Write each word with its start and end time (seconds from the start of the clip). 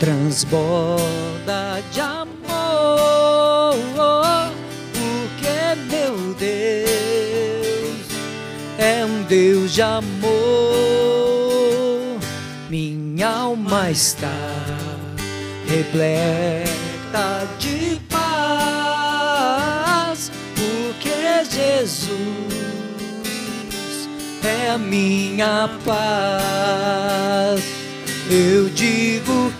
transborda 0.00 1.82
de 1.92 2.00
amor, 2.00 3.76
porque 4.94 5.76
meu 5.90 6.34
Deus 6.34 8.06
é 8.78 9.04
um 9.04 9.22
Deus 9.24 9.74
de 9.74 9.82
amor. 9.82 10.08
Minha 12.70 13.28
alma 13.28 13.90
está 13.90 14.32
repleta 15.68 17.46
de 17.58 18.00
paz, 18.08 18.32
porque 20.54 21.44
Jesus 21.44 22.16
é 24.42 24.70
a 24.70 24.78
minha 24.78 25.68
paz. 25.84 27.62
Eu 28.30 28.70
digo 28.70 29.52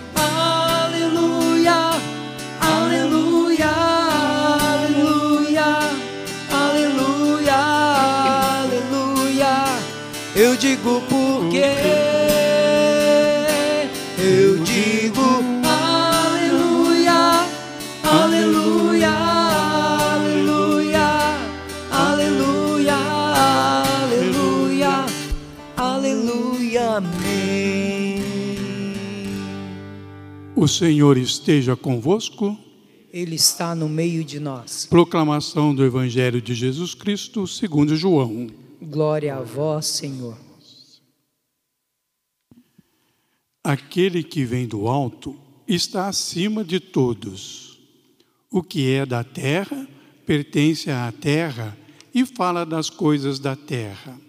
Eu 10.33 10.55
digo 10.55 11.01
porque 11.09 11.61
eu 14.17 14.63
digo 14.63 15.19
aleluia, 15.65 17.49
aleluia, 18.01 19.11
aleluia, 20.21 21.03
aleluia, 21.91 22.95
aleluia, 24.05 25.05
aleluia, 25.75 26.95
amém. 26.95 28.21
O 30.55 30.65
Senhor 30.65 31.17
esteja 31.17 31.75
convosco. 31.75 32.57
Ele 33.11 33.35
está 33.35 33.75
no 33.75 33.89
meio 33.89 34.23
de 34.23 34.39
nós. 34.39 34.87
Proclamação 34.89 35.75
do 35.75 35.83
Evangelho 35.83 36.41
de 36.41 36.53
Jesus 36.53 36.95
Cristo, 36.95 37.45
segundo 37.45 37.97
João. 37.97 38.60
Glória 38.81 39.35
a 39.35 39.41
vós, 39.43 39.85
Senhor. 39.85 40.35
Aquele 43.63 44.23
que 44.23 44.43
vem 44.43 44.67
do 44.67 44.87
alto 44.87 45.39
está 45.67 46.07
acima 46.07 46.63
de 46.63 46.79
todos. 46.79 47.79
O 48.49 48.63
que 48.63 48.91
é 48.91 49.05
da 49.05 49.23
terra 49.23 49.87
pertence 50.25 50.89
à 50.89 51.11
terra 51.11 51.77
e 52.11 52.25
fala 52.25 52.65
das 52.65 52.89
coisas 52.89 53.37
da 53.37 53.55
terra. 53.55 54.19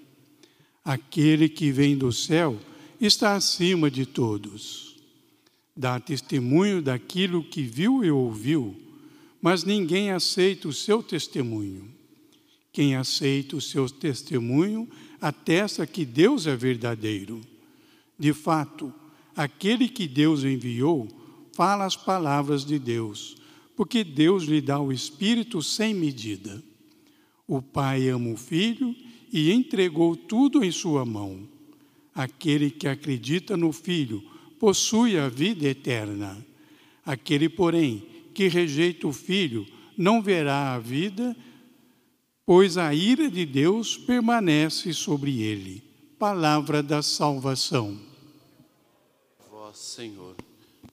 Aquele 0.84 1.48
que 1.48 1.72
vem 1.72 1.96
do 1.96 2.12
céu 2.12 2.60
está 3.00 3.34
acima 3.34 3.90
de 3.90 4.04
todos. 4.04 4.96
Dá 5.74 5.98
testemunho 5.98 6.82
daquilo 6.82 7.42
que 7.42 7.62
viu 7.62 8.04
e 8.04 8.10
ouviu, 8.10 8.76
mas 9.40 9.64
ninguém 9.64 10.10
aceita 10.10 10.68
o 10.68 10.74
seu 10.74 11.02
testemunho. 11.02 12.01
Quem 12.72 12.96
aceita 12.96 13.54
o 13.54 13.60
seu 13.60 13.88
testemunho 13.88 14.88
atesta 15.20 15.86
que 15.86 16.04
Deus 16.04 16.46
é 16.46 16.56
verdadeiro. 16.56 17.40
De 18.18 18.32
fato, 18.32 18.92
aquele 19.36 19.88
que 19.88 20.08
Deus 20.08 20.42
enviou 20.42 21.08
fala 21.52 21.84
as 21.84 21.96
palavras 21.96 22.64
de 22.64 22.78
Deus, 22.78 23.36
porque 23.76 24.02
Deus 24.02 24.44
lhe 24.44 24.60
dá 24.60 24.80
o 24.80 24.92
Espírito 24.92 25.62
sem 25.62 25.92
medida. 25.92 26.62
O 27.46 27.60
Pai 27.60 28.08
ama 28.08 28.30
o 28.30 28.36
Filho 28.36 28.96
e 29.32 29.52
entregou 29.52 30.16
tudo 30.16 30.64
em 30.64 30.70
sua 30.70 31.04
mão. 31.04 31.46
Aquele 32.14 32.70
que 32.70 32.88
acredita 32.88 33.56
no 33.56 33.72
Filho 33.72 34.22
possui 34.58 35.18
a 35.18 35.28
vida 35.28 35.66
eterna. 35.66 36.44
Aquele, 37.04 37.48
porém, 37.48 38.06
que 38.32 38.48
rejeita 38.48 39.06
o 39.06 39.12
Filho 39.12 39.66
não 39.96 40.22
verá 40.22 40.74
a 40.74 40.78
vida, 40.78 41.36
pois 42.44 42.76
a 42.76 42.94
ira 42.94 43.30
de 43.30 43.46
Deus 43.46 43.96
permanece 43.96 44.92
sobre 44.92 45.42
ele. 45.42 45.82
Palavra 46.18 46.82
da 46.82 47.02
salvação. 47.02 47.98
Vós, 49.50 49.78
Senhor, 49.78 50.36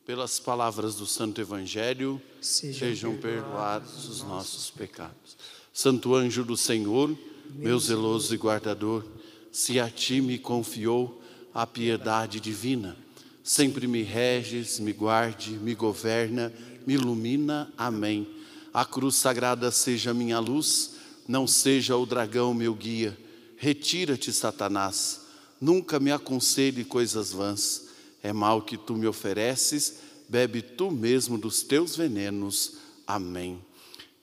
pelas 0.05 0.39
palavras 0.39 0.95
do 0.95 1.05
Santo 1.05 1.39
Evangelho, 1.39 2.21
Sejam 2.41 2.79
sejam 2.79 3.17
perdoados 3.17 4.09
os 4.09 4.23
nossos 4.23 4.71
pecados. 4.71 5.37
Santo 5.71 6.15
anjo 6.15 6.43
do 6.43 6.57
Senhor, 6.57 7.15
meu 7.55 7.79
zeloso 7.79 8.33
e 8.33 8.37
guardador, 8.37 9.05
se 9.51 9.79
a 9.79 9.89
ti 9.89 10.21
me 10.21 10.37
confiou 10.37 11.21
a 11.53 11.65
piedade 11.65 12.39
divina, 12.39 12.97
sempre 13.43 13.87
me 13.87 14.03
reges, 14.03 14.79
me 14.79 14.93
guarde, 14.93 15.51
me 15.51 15.73
governa, 15.73 16.53
me 16.85 16.93
ilumina. 16.93 17.71
Amém. 17.77 18.27
A 18.73 18.85
cruz 18.85 19.15
sagrada 19.15 19.71
seja 19.71 20.13
minha 20.13 20.39
luz, 20.39 20.95
não 21.29 21.45
seja 21.45 21.95
o 21.95 22.07
dragão 22.07 22.55
meu 22.55 22.73
guia. 22.73 23.15
Retira-te, 23.55 24.33
Satanás, 24.33 25.21
nunca 25.61 25.99
me 25.99 26.11
aconselhe 26.11 26.83
coisas 26.83 27.31
vãs. 27.31 27.87
É 28.23 28.33
mal 28.33 28.63
que 28.63 28.75
tu 28.75 28.95
me 28.95 29.05
ofereces, 29.05 29.99
bebe 30.27 30.63
tu 30.63 30.89
mesmo 30.89 31.37
dos 31.37 31.61
teus 31.61 31.95
venenos. 31.95 32.77
Amém. 33.05 33.63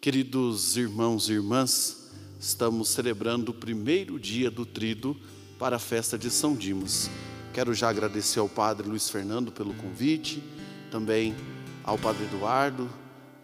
Queridos 0.00 0.76
irmãos 0.76 1.28
e 1.28 1.34
irmãs, 1.34 2.10
estamos 2.40 2.88
celebrando 2.88 3.52
o 3.52 3.54
primeiro 3.54 4.18
dia 4.18 4.50
do 4.50 4.66
trido 4.66 5.16
para 5.60 5.76
a 5.76 5.78
festa 5.78 6.18
de 6.18 6.28
São 6.28 6.56
Dimas. 6.56 7.08
Quero 7.54 7.72
já 7.72 7.88
agradecer 7.88 8.40
ao 8.40 8.48
Padre 8.48 8.88
Luiz 8.88 9.08
Fernando 9.08 9.52
pelo 9.52 9.74
convite, 9.74 10.42
também 10.90 11.36
ao 11.84 11.96
Padre 11.96 12.24
Eduardo, 12.24 12.90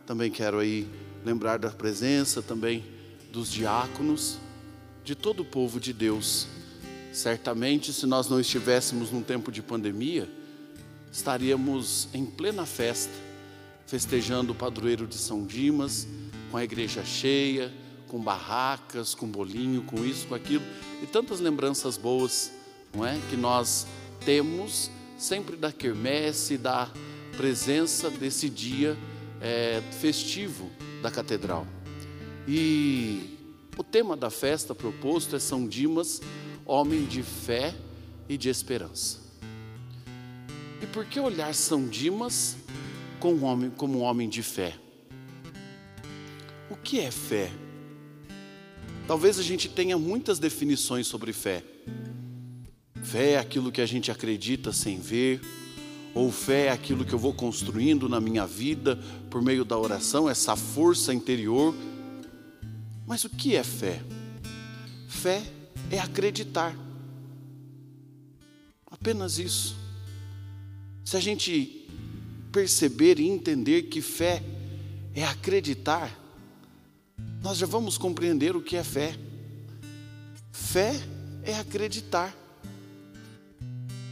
também 0.05 0.33
quero 0.33 0.59
aí 0.59 0.85
lembrar 1.25 1.59
da 1.59 1.71
presença 1.71 2.43
também 2.43 2.92
dos 3.33 3.51
diáconos, 3.51 4.37
de 5.03 5.15
todo 5.15 5.41
o 5.41 5.45
povo 5.45 5.81
de 5.81 5.93
Deus. 5.93 6.47
Certamente, 7.13 7.93
se 7.93 8.07
nós 8.07 8.29
não 8.29 8.39
estivéssemos 8.39 9.11
num 9.11 9.23
tempo 9.23 9.51
de 9.51 9.63
pandemia, 9.63 10.29
estaríamos 11.11 12.09
em 12.13 12.25
plena 12.25 12.67
festa, 12.67 13.13
festejando 13.87 14.53
o 14.53 14.55
padroeiro 14.55 15.07
de 15.07 15.17
São 15.17 15.45
Dimas, 15.45 16.07
com 16.51 16.59
a 16.59 16.65
igreja 16.65 17.05
cheia, 17.05 17.73
com 18.07 18.21
barracas, 18.21 19.15
com 19.15 19.27
bolinho, 19.27 19.83
com 19.83 20.05
isso, 20.05 20.27
com 20.27 20.35
aquilo, 20.35 20.65
e 21.03 21.07
tantas 21.07 21.41
lembranças 21.41 21.97
boas, 21.97 22.53
não 22.95 23.05
é? 23.05 23.19
Que 23.31 23.37
nós 23.37 23.87
temos 24.25 24.91
sempre 25.17 25.57
da 25.57 25.73
quermesse, 25.73 26.59
da 26.59 26.91
presença 27.37 28.11
desse 28.11 28.51
dia 28.51 28.97
é, 29.41 29.83
festivo 30.01 30.71
da 31.03 31.11
catedral. 31.11 31.67
E 32.47 33.39
o 33.77 33.85
tema 33.85 34.17
da 34.17 34.31
festa 34.31 34.75
proposto 34.75 35.37
é 35.37 35.39
São 35.39 35.67
Dimas, 35.67 36.21
homem 36.67 37.05
de 37.05 37.23
fé 37.23 37.75
e 38.29 38.37
de 38.37 38.49
esperança. 38.49 39.21
E 40.83 40.87
por 40.87 41.05
que 41.05 41.21
olhar 41.21 41.55
São 41.55 41.87
Dimas 41.87 42.57
como 43.21 43.43
um 43.43 43.45
homem, 43.45 43.71
como 43.71 43.99
um 43.99 44.03
homem 44.03 44.29
de 44.29 44.43
fé? 44.43 44.75
O 46.69 46.77
que 46.77 46.99
é 46.99 47.11
fé? 47.11 47.51
Talvez 49.07 49.39
a 49.39 49.43
gente 49.43 49.69
tenha 49.69 49.97
muitas 49.97 50.39
definições 50.39 51.07
sobre 51.07 51.33
fé. 51.33 51.63
Fé 53.03 53.33
é 53.33 53.39
aquilo 53.39 53.71
que 53.71 53.81
a 53.81 53.87
gente 53.87 54.11
acredita 54.11 54.73
sem 54.73 54.99
ver, 54.99 55.41
ou 56.15 56.33
fé 56.33 56.67
é 56.67 56.71
aquilo 56.71 57.05
que 57.05 57.13
eu 57.13 57.19
vou 57.19 57.33
construindo 57.33 58.09
na 58.09 58.21
minha 58.21 58.47
vida 58.47 58.99
por 59.31 59.43
meio 59.43 59.65
da 59.65 59.79
oração, 59.79 60.29
essa 60.29 60.57
força 60.57 61.13
interior. 61.13 61.75
Mas 63.07 63.25
o 63.25 63.29
que 63.29 63.57
é 63.57 63.63
fé? 63.63 64.03
Fé 65.09 65.43
é 65.91 65.99
acreditar. 65.99 66.77
Apenas 68.91 69.39
isso. 69.39 69.77
Se 71.05 71.17
a 71.17 71.21
gente 71.21 71.89
perceber 72.53 73.19
e 73.19 73.29
entender 73.29 73.83
que 73.85 74.01
fé 74.01 74.43
é 75.15 75.25
acreditar, 75.25 76.19
nós 77.43 77.59
já 77.59 77.67
vamos 77.67 77.99
compreender 77.99 78.55
o 78.55 78.63
que 78.63 78.77
é 78.77 78.85
fé. 78.85 79.17
Fé 80.53 80.95
é 81.43 81.55
acreditar. 81.55 82.37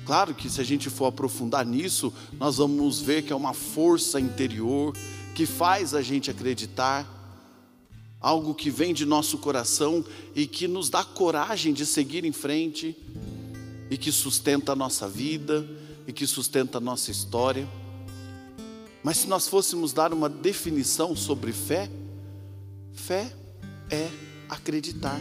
Claro 0.05 0.35
que 0.35 0.51
se 0.51 0.61
a 0.61 0.65
gente 0.65 0.91
for 0.91 1.07
aprofundar 1.07 1.65
nisso, 1.65 2.13
nós 2.33 2.57
vamos 2.57 3.01
ver 3.01 3.23
que 3.23 3.33
é 3.33 3.37
uma 3.37 3.55
força 3.55 4.19
interior 4.19 4.97
que 5.37 5.47
faz 5.47 5.95
a 5.95 6.03
gente 6.03 6.31
acreditar, 6.31 7.07
algo 8.21 8.55
que 8.55 8.69
vem 8.69 8.93
de 8.93 9.07
nosso 9.07 9.39
coração 9.39 10.05
e 10.35 10.47
que 10.47 10.69
nos 10.69 10.91
dá 10.91 11.03
coragem 11.03 11.73
de 11.73 11.87
seguir 11.87 12.25
em 12.25 12.33
frente 12.33 12.95
e 13.91 13.97
que 13.97 14.13
sustenta 14.13 14.73
a 14.73 14.77
nossa 14.77 15.09
vida 15.09 15.67
e 16.07 16.13
que 16.13 16.27
sustenta 16.27 16.79
a 16.79 16.81
nossa 16.81 17.11
história. 17.11 17.67
Mas 19.03 19.19
se 19.19 19.27
nós 19.27 19.49
fôssemos 19.49 19.95
dar 19.95 20.13
uma 20.13 20.29
definição 20.29 21.17
sobre 21.17 21.53
fé, 21.53 21.91
fé 22.93 23.33
é 23.89 24.09
acreditar. 24.49 25.19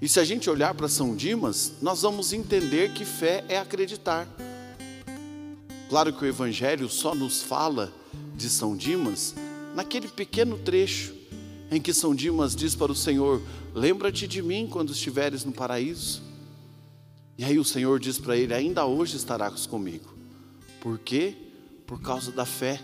E 0.00 0.08
se 0.08 0.20
a 0.20 0.24
gente 0.24 0.48
olhar 0.48 0.72
para 0.74 0.88
São 0.88 1.16
Dimas, 1.16 1.72
nós 1.82 2.02
vamos 2.02 2.32
entender 2.32 2.92
que 2.92 3.04
fé 3.04 3.44
é 3.48 3.58
acreditar. 3.58 4.28
Claro 5.88 6.12
que 6.12 6.24
o 6.24 6.28
Evangelho 6.28 6.88
só 6.88 7.14
nos 7.14 7.42
fala 7.42 7.92
de 8.36 8.48
São 8.48 8.76
Dimas 8.76 9.34
naquele 9.74 10.06
pequeno 10.06 10.58
trecho 10.58 11.15
em 11.70 11.80
que 11.80 11.92
São 11.92 12.14
Dimas 12.14 12.54
diz 12.54 12.74
para 12.74 12.92
o 12.92 12.96
Senhor: 12.96 13.42
Lembra-te 13.74 14.26
de 14.26 14.42
mim 14.42 14.66
quando 14.66 14.92
estiveres 14.92 15.44
no 15.44 15.52
paraíso. 15.52 16.22
E 17.38 17.44
aí 17.44 17.58
o 17.58 17.64
Senhor 17.64 17.98
diz 17.98 18.18
para 18.18 18.36
ele: 18.36 18.54
Ainda 18.54 18.84
hoje 18.86 19.16
estarás 19.16 19.66
comigo. 19.66 20.14
Por 20.80 20.98
quê? 20.98 21.34
Por 21.86 22.00
causa 22.00 22.30
da 22.32 22.44
fé, 22.44 22.80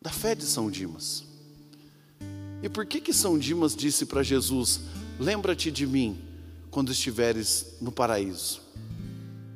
da 0.00 0.10
fé 0.10 0.34
de 0.34 0.44
São 0.44 0.70
Dimas. 0.70 1.24
E 2.62 2.68
por 2.68 2.84
que 2.86 3.00
que 3.00 3.12
São 3.12 3.38
Dimas 3.38 3.74
disse 3.74 4.06
para 4.06 4.22
Jesus: 4.22 4.80
Lembra-te 5.18 5.70
de 5.70 5.86
mim 5.86 6.18
quando 6.70 6.92
estiveres 6.92 7.76
no 7.80 7.90
paraíso? 7.90 8.60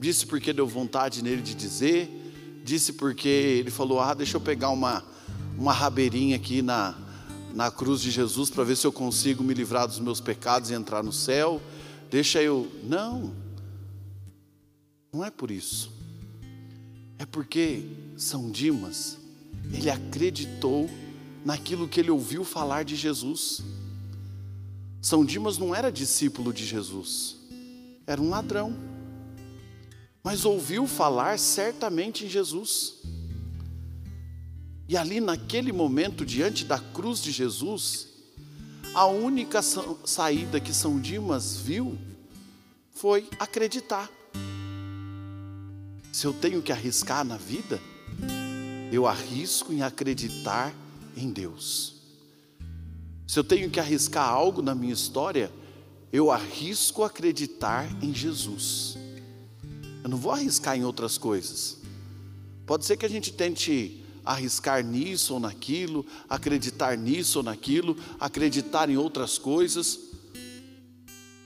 Disse 0.00 0.26
porque 0.26 0.52
deu 0.52 0.66
vontade 0.66 1.22
nele 1.22 1.40
de 1.40 1.54
dizer, 1.54 2.10
disse 2.64 2.94
porque 2.94 3.28
ele 3.28 3.70
falou: 3.70 4.00
Ah, 4.00 4.12
deixa 4.12 4.36
eu 4.36 4.40
pegar 4.40 4.70
uma, 4.70 5.04
uma 5.56 5.72
rabeirinha 5.72 6.36
aqui 6.36 6.60
na, 6.60 6.94
na 7.54 7.70
cruz 7.70 8.00
de 8.00 8.10
Jesus 8.10 8.50
para 8.50 8.64
ver 8.64 8.76
se 8.76 8.86
eu 8.86 8.92
consigo 8.92 9.44
me 9.44 9.54
livrar 9.54 9.86
dos 9.86 10.00
meus 10.00 10.20
pecados 10.20 10.70
e 10.70 10.74
entrar 10.74 11.04
no 11.04 11.12
céu. 11.12 11.62
Deixa 12.10 12.42
eu. 12.42 12.70
Não, 12.82 13.32
não 15.12 15.24
é 15.24 15.30
por 15.30 15.50
isso. 15.50 15.92
É 17.16 17.24
porque 17.24 17.84
São 18.16 18.50
Dimas, 18.50 19.16
ele 19.72 19.88
acreditou 19.88 20.90
naquilo 21.44 21.86
que 21.86 22.00
ele 22.00 22.10
ouviu 22.10 22.44
falar 22.44 22.84
de 22.84 22.96
Jesus. 22.96 23.62
São 25.00 25.24
Dimas 25.24 25.56
não 25.56 25.74
era 25.74 25.92
discípulo 25.92 26.52
de 26.52 26.66
Jesus, 26.66 27.36
era 28.06 28.20
um 28.20 28.30
ladrão, 28.30 28.74
mas 30.22 30.44
ouviu 30.44 30.86
falar 30.86 31.38
certamente 31.38 32.24
em 32.24 32.28
Jesus. 32.28 33.02
E 34.88 34.96
ali 34.96 35.20
naquele 35.20 35.72
momento, 35.72 36.26
diante 36.26 36.64
da 36.64 36.78
cruz 36.78 37.22
de 37.22 37.32
Jesus, 37.32 38.08
a 38.94 39.06
única 39.06 39.60
saída 39.62 40.60
que 40.60 40.72
São 40.72 41.00
Dimas 41.00 41.56
viu 41.56 41.98
foi 42.92 43.28
acreditar. 43.38 44.10
Se 46.12 46.26
eu 46.26 46.32
tenho 46.32 46.62
que 46.62 46.70
arriscar 46.70 47.24
na 47.24 47.36
vida, 47.36 47.80
eu 48.92 49.06
arrisco 49.06 49.72
em 49.72 49.82
acreditar 49.82 50.72
em 51.16 51.32
Deus. 51.32 51.94
Se 53.26 53.38
eu 53.38 53.42
tenho 53.42 53.70
que 53.70 53.80
arriscar 53.80 54.28
algo 54.28 54.62
na 54.62 54.74
minha 54.74 54.92
história, 54.92 55.50
eu 56.12 56.30
arrisco 56.30 57.02
acreditar 57.02 57.88
em 58.00 58.14
Jesus. 58.14 58.96
Eu 60.04 60.10
não 60.10 60.18
vou 60.18 60.30
arriscar 60.30 60.76
em 60.76 60.84
outras 60.84 61.18
coisas. 61.18 61.78
Pode 62.66 62.84
ser 62.84 62.96
que 62.96 63.06
a 63.06 63.10
gente 63.10 63.32
tente 63.32 64.03
arriscar 64.24 64.84
nisso 64.84 65.34
ou 65.34 65.40
naquilo, 65.40 66.06
acreditar 66.28 66.96
nisso 66.96 67.38
ou 67.38 67.44
naquilo, 67.44 67.96
acreditar 68.18 68.88
em 68.88 68.96
outras 68.96 69.38
coisas. 69.38 69.98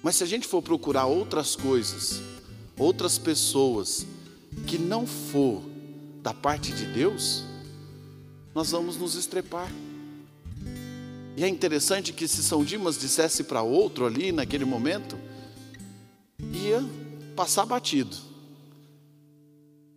Mas 0.03 0.17
se 0.17 0.25
a 0.25 0.27
gente 0.27 0.47
for 0.47 0.63
procurar 0.63 1.07
outras 1.07 1.57
coisas, 1.57 2.21
outras 2.79 3.19
pessoas, 3.19 4.07
que 4.67 4.79
não 4.79 5.07
for 5.07 5.63
da 6.23 6.33
parte 6.33 6.73
de 6.73 6.87
Deus, 6.87 7.43
nós 8.55 8.71
vamos 8.71 8.97
nos 8.97 9.15
estrepar. 9.15 9.71
E 11.37 11.45
é 11.45 11.49
interessante 11.49 12.13
que 12.13 12.27
se 12.27 12.43
São 12.43 12.65
Dimas 12.65 12.99
dissesse 12.99 13.45
para 13.45 13.63
outro 13.63 14.05
ali 14.07 14.33
naquele 14.33 14.65
momento, 14.65 15.17
ia 16.53 16.85
passar 17.37 17.65
batido. 17.65 18.17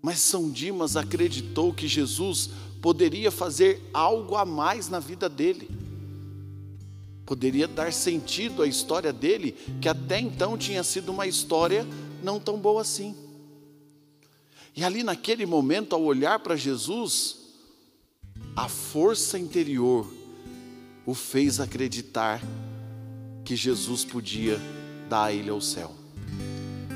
Mas 0.01 0.19
São 0.19 0.49
Dimas 0.49 0.95
acreditou 0.95 1.73
que 1.73 1.87
Jesus 1.87 2.49
poderia 2.81 3.29
fazer 3.29 3.81
algo 3.93 4.35
a 4.35 4.43
mais 4.43 4.89
na 4.89 4.99
vida 4.99 5.29
dele. 5.29 5.69
Poderia 7.25 7.67
dar 7.67 7.93
sentido 7.93 8.63
à 8.63 8.67
história 8.67 9.13
dele, 9.13 9.55
que 9.79 9.87
até 9.87 10.19
então 10.19 10.57
tinha 10.57 10.83
sido 10.83 11.11
uma 11.11 11.27
história 11.27 11.85
não 12.23 12.39
tão 12.39 12.57
boa 12.57 12.81
assim. 12.81 13.15
E 14.75 14.83
ali 14.83 15.03
naquele 15.03 15.45
momento, 15.45 15.93
ao 15.93 16.01
olhar 16.01 16.39
para 16.39 16.55
Jesus, 16.55 17.37
a 18.55 18.67
força 18.67 19.37
interior 19.37 20.11
o 21.05 21.13
fez 21.13 21.59
acreditar 21.59 22.41
que 23.45 23.55
Jesus 23.55 24.03
podia 24.03 24.59
dar 25.09 25.25
a 25.25 25.33
ele 25.33 25.49
ao 25.49 25.61
céu. 25.61 25.93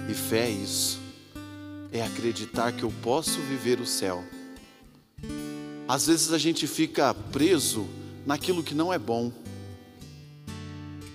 E 0.09 0.13
fé 0.13 0.47
é 0.47 0.51
isso, 0.51 0.99
é 1.91 2.01
acreditar 2.01 2.71
que 2.71 2.83
eu 2.83 2.93
posso 3.01 3.39
viver 3.41 3.79
o 3.79 3.85
céu. 3.85 4.23
Às 5.87 6.07
vezes 6.07 6.33
a 6.33 6.37
gente 6.37 6.65
fica 6.65 7.13
preso 7.13 7.85
naquilo 8.25 8.63
que 8.63 8.73
não 8.73 8.91
é 8.91 8.97
bom. 8.97 9.31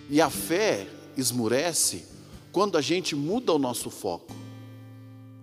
E 0.08 0.20
a 0.20 0.30
fé 0.30 0.88
esmurece 1.16 2.04
quando 2.52 2.78
a 2.78 2.80
gente 2.80 3.16
muda 3.16 3.52
o 3.52 3.58
nosso 3.58 3.90
foco 3.90 4.34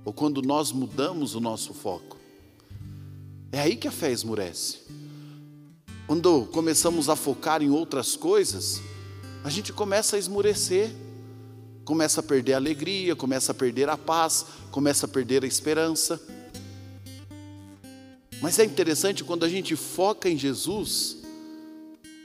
ou 0.05 0.13
quando 0.13 0.41
nós 0.41 0.71
mudamos 0.71 1.35
o 1.35 1.41
nosso 1.41 1.73
foco. 1.73 2.15
É 3.51 3.59
aí 3.59 3.75
que 3.75 3.87
a 3.87 3.91
fé 3.91 4.11
esmurece. 4.11 4.79
Quando 6.05 6.45
começamos 6.45 7.09
a 7.09 7.15
focar 7.17 7.61
em 7.61 7.69
outras 7.69 8.15
coisas, 8.15 8.81
a 9.43 9.49
gente 9.49 9.73
começa 9.73 10.15
a 10.15 10.19
esmurecer, 10.19 10.89
começa 11.83 12.21
a 12.21 12.23
perder 12.23 12.53
a 12.53 12.57
alegria, 12.57 13.15
começa 13.15 13.51
a 13.51 13.55
perder 13.55 13.89
a 13.89 13.97
paz, 13.97 14.45
começa 14.71 15.05
a 15.05 15.09
perder 15.09 15.43
a 15.43 15.47
esperança. 15.47 16.21
Mas 18.41 18.59
é 18.59 18.65
interessante 18.65 19.23
quando 19.23 19.43
a 19.43 19.49
gente 19.49 19.75
foca 19.75 20.29
em 20.29 20.37
Jesus, 20.37 21.17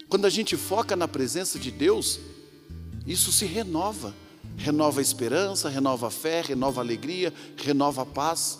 quando 0.08 0.26
a 0.26 0.30
gente 0.30 0.56
foca 0.56 0.94
na 0.94 1.08
presença 1.08 1.58
de 1.58 1.70
Deus, 1.70 2.20
isso 3.06 3.32
se 3.32 3.46
renova 3.46 4.14
renova 4.56 5.00
a 5.00 5.02
esperança, 5.02 5.68
renova 5.68 6.08
a 6.08 6.10
fé, 6.10 6.40
renova 6.40 6.80
a 6.80 6.84
alegria, 6.84 7.32
renova 7.56 8.02
a 8.02 8.06
paz. 8.06 8.58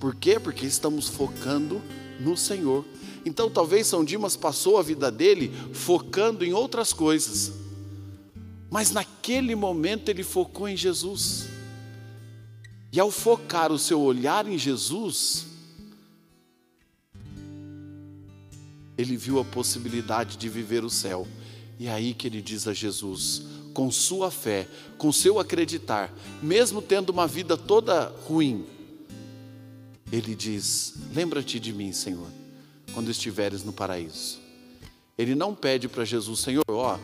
Por 0.00 0.14
quê? 0.14 0.38
Porque 0.38 0.66
estamos 0.66 1.08
focando 1.08 1.80
no 2.20 2.36
Senhor. 2.36 2.84
Então, 3.24 3.48
talvez 3.48 3.86
São 3.86 4.04
Dimas 4.04 4.36
passou 4.36 4.78
a 4.78 4.82
vida 4.82 5.10
dele 5.10 5.52
focando 5.72 6.44
em 6.44 6.52
outras 6.52 6.92
coisas, 6.92 7.52
mas 8.68 8.90
naquele 8.90 9.54
momento 9.54 10.08
ele 10.08 10.24
focou 10.24 10.68
em 10.68 10.76
Jesus. 10.76 11.46
E 12.92 13.00
ao 13.00 13.10
focar 13.10 13.72
o 13.72 13.78
seu 13.78 14.00
olhar 14.00 14.46
em 14.46 14.58
Jesus, 14.58 15.46
ele 18.96 19.16
viu 19.16 19.38
a 19.38 19.44
possibilidade 19.44 20.36
de 20.36 20.48
viver 20.48 20.84
o 20.84 20.90
céu. 20.90 21.26
E 21.78 21.86
é 21.86 21.92
aí 21.92 22.14
que 22.14 22.26
ele 22.26 22.42
diz 22.42 22.66
a 22.68 22.72
Jesus: 22.72 23.42
com 23.72 23.90
sua 23.90 24.30
fé, 24.30 24.68
com 24.98 25.12
seu 25.12 25.38
acreditar, 25.38 26.12
mesmo 26.42 26.80
tendo 26.80 27.10
uma 27.10 27.26
vida 27.26 27.56
toda 27.56 28.12
ruim, 28.26 28.66
ele 30.10 30.34
diz: 30.34 30.94
Lembra-te 31.14 31.58
de 31.58 31.72
mim, 31.72 31.92
Senhor, 31.92 32.28
quando 32.92 33.10
estiveres 33.10 33.64
no 33.64 33.72
paraíso. 33.72 34.40
Ele 35.16 35.34
não 35.34 35.54
pede 35.54 35.88
para 35.88 36.04
Jesus, 36.04 36.40
Senhor, 36.40 36.64
ó, 36.68 36.98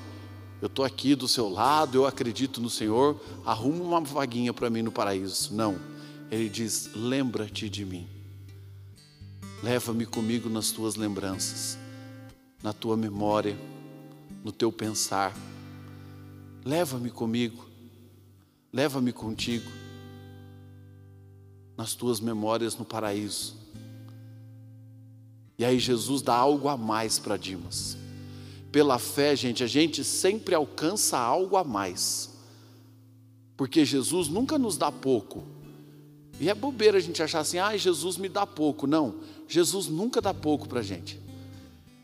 eu 0.61 0.67
estou 0.67 0.85
aqui 0.85 1.15
do 1.15 1.29
seu 1.29 1.49
lado, 1.49 1.99
eu 1.99 2.07
acredito 2.07 2.61
no 2.61 2.69
Senhor, 2.69 3.21
arruma 3.45 3.85
uma 3.85 4.01
vaguinha 4.01 4.53
para 4.53 4.69
mim 4.69 4.83
no 4.83 4.91
paraíso. 4.91 5.55
Não. 5.55 5.79
Ele 6.31 6.49
diz: 6.49 6.91
Lembra-te 6.95 7.69
de 7.69 7.85
mim. 7.85 8.18
Leva-me 9.63 10.07
comigo 10.07 10.49
nas 10.49 10.71
tuas 10.71 10.95
lembranças, 10.95 11.79
na 12.63 12.73
tua 12.73 12.97
memória, 12.97 13.57
no 14.45 14.53
teu 14.53 14.71
pensar 14.73 15.35
Leva-me 16.69 17.11
comigo, 17.11 17.65
leva-me 18.71 19.11
contigo, 19.11 19.71
nas 21.77 21.95
tuas 21.95 22.21
memórias 22.21 22.77
no 22.77 22.85
paraíso. 22.85 23.57
E 25.57 25.65
aí 25.65 25.79
Jesus 25.79 26.21
dá 26.21 26.35
algo 26.35 26.69
a 26.69 26.77
mais 26.77 27.19
para 27.19 27.39
Dimas. 27.39 27.97
Pela 28.71 28.99
fé, 28.99 29.35
gente, 29.35 29.65
a 29.65 29.67
gente 29.67 30.05
sempre 30.05 30.55
alcança 30.55 31.19
algo 31.19 31.57
a 31.57 31.65
mais. 31.65 32.37
Porque 33.57 33.83
Jesus 33.83 34.29
nunca 34.29 34.59
nos 34.59 34.77
dá 34.77 34.93
pouco. 34.93 35.45
E 36.41 36.49
é 36.49 36.55
bobeira 36.55 36.99
a 36.99 37.01
gente 37.01 37.23
achar 37.23 37.41
assim, 37.41 37.59
ah, 37.59 37.77
Jesus 37.77 38.17
me 38.17 38.29
dá 38.29 38.47
pouco. 38.47 38.87
Não, 38.87 39.17
Jesus 39.49 39.87
nunca 39.87 40.21
dá 40.21 40.33
pouco 40.33 40.69
para 40.69 40.81
a 40.81 40.83
gente. 40.83 41.21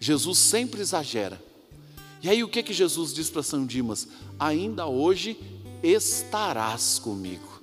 Jesus 0.01 0.39
sempre 0.39 0.81
exagera. 0.81 1.41
E 2.23 2.29
aí 2.29 2.43
o 2.43 2.49
que 2.49 2.63
que 2.63 2.73
Jesus 2.73 3.13
diz 3.13 3.31
para 3.31 3.43
São 3.43 3.67
Dimas? 3.67 4.09
Ainda 4.39 4.87
hoje 4.87 5.37
estarás 5.83 6.99
comigo. 6.99 7.55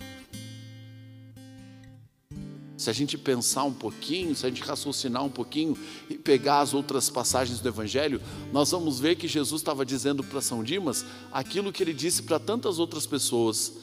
Se 2.78 2.90
a 2.90 2.94
gente 2.94 3.16
pensar 3.16 3.64
um 3.64 3.74
pouquinho, 3.74 4.36
se 4.36 4.46
a 4.46 4.50
gente 4.50 4.64
raciocinar 4.64 5.24
um 5.24 5.30
pouquinho 5.30 5.78
e 6.10 6.18
pegar 6.18 6.62
as 6.62 6.74
outras 6.74 7.10
passagens 7.10 7.60
do 7.60 7.68
Evangelho, 7.68 8.20
nós 8.52 8.72
vamos 8.72 9.00
ver 9.00 9.18
que 9.18 9.28
Jesus 9.28 9.62
estava 9.62 9.86
dizendo 9.86 10.24
para 10.24 10.42
São 10.42 10.64
Dimas 10.64 11.06
aquilo 11.32 11.72
que 11.72 11.84
ele 11.84 11.94
disse 11.94 12.24
para 12.24 12.40
tantas 12.40 12.80
outras 12.80 13.06
pessoas: 13.06 13.74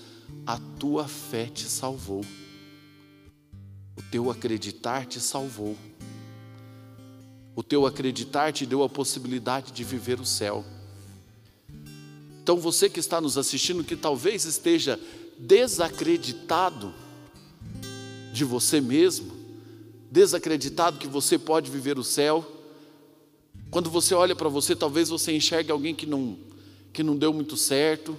a 0.44 0.58
tua 0.78 1.06
fé 1.06 1.46
te 1.46 1.64
salvou. 1.64 2.24
O 3.98 4.02
teu 4.12 4.30
acreditar 4.30 5.06
te 5.06 5.18
salvou. 5.18 5.76
O 7.56 7.64
teu 7.64 7.84
acreditar 7.84 8.52
te 8.52 8.64
deu 8.64 8.84
a 8.84 8.88
possibilidade 8.88 9.72
de 9.72 9.82
viver 9.82 10.20
o 10.20 10.24
céu. 10.24 10.64
Então 12.40 12.58
você 12.58 12.88
que 12.88 13.00
está 13.00 13.20
nos 13.20 13.36
assistindo, 13.36 13.82
que 13.82 13.96
talvez 13.96 14.44
esteja 14.44 15.00
desacreditado 15.36 16.94
de 18.32 18.44
você 18.44 18.80
mesmo, 18.80 19.32
desacreditado 20.08 20.98
que 20.98 21.08
você 21.08 21.36
pode 21.36 21.68
viver 21.68 21.98
o 21.98 22.04
céu, 22.04 22.46
quando 23.68 23.90
você 23.90 24.14
olha 24.14 24.36
para 24.36 24.48
você, 24.48 24.76
talvez 24.76 25.08
você 25.08 25.32
enxergue 25.32 25.72
alguém 25.72 25.92
que 25.92 26.06
não, 26.06 26.38
que 26.92 27.02
não 27.02 27.16
deu 27.16 27.32
muito 27.32 27.56
certo, 27.56 28.16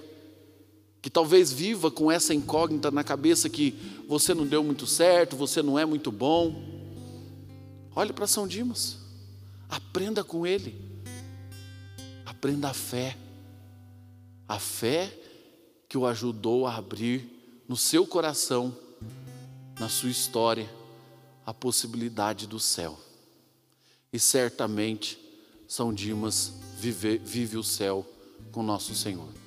que 1.02 1.08
talvez 1.08 1.52
viva 1.52 1.90
com 1.90 2.10
essa 2.10 2.34
incógnita 2.34 2.90
na 2.90 3.02
cabeça 3.02 3.48
que 3.48 3.74
você 4.06 4.34
não 4.34 4.46
deu 4.46 4.62
muito 4.62 4.86
certo, 4.86 5.36
você 5.36 5.62
não 5.62 5.78
é 5.78 5.84
muito 5.84 6.12
bom. 6.12 6.62
Olhe 7.94 8.12
para 8.12 8.26
São 8.26 8.46
Dimas, 8.46 8.98
aprenda 9.68 10.22
com 10.22 10.46
ele, 10.46 10.74
aprenda 12.26 12.68
a 12.68 12.74
fé, 12.74 13.16
a 14.46 14.58
fé 14.58 15.12
que 15.88 15.96
o 15.96 16.06
ajudou 16.06 16.66
a 16.66 16.76
abrir 16.76 17.28
no 17.66 17.76
seu 17.76 18.06
coração, 18.06 18.76
na 19.78 19.88
sua 19.88 20.10
história, 20.10 20.70
a 21.46 21.54
possibilidade 21.54 22.46
do 22.46 22.60
céu. 22.60 22.98
E 24.12 24.18
certamente 24.18 25.18
São 25.66 25.94
Dimas 25.94 26.52
vive, 26.78 27.18
vive 27.18 27.56
o 27.56 27.64
céu 27.64 28.06
com 28.52 28.62
nosso 28.62 28.94
Senhor. 28.94 29.39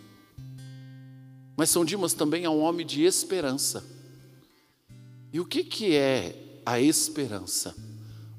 Mas 1.56 1.70
São 1.70 1.86
Dimas 1.86 2.14
também 2.14 2.46
é 2.46 2.50
um 2.50 2.62
homem 2.62 2.86
de 2.86 3.04
esperança. 3.04 3.84
E 5.32 5.40
o 5.40 5.46
que, 5.46 5.64
que 5.64 5.96
é 5.96 6.62
a 6.66 6.80
esperança? 6.80 7.76